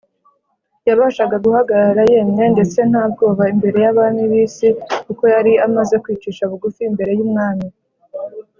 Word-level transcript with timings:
Yabashaga 0.87 1.35
guhagarara 1.45 2.01
yemye 2.11 2.45
ndetse 2.53 2.79
nta 2.91 3.03
bwoba 3.11 3.43
imbere 3.53 3.77
y’abami 3.85 4.23
b’isi, 4.31 4.67
kuko 5.05 5.23
yari 5.33 5.51
amaze 5.65 5.95
kwicisha 6.03 6.43
bugufi 6.51 6.81
imbere 6.89 7.11
y’Umwami 7.19 7.67